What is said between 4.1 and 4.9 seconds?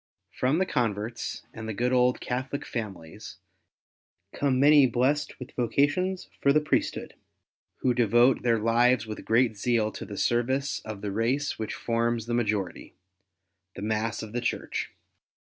come many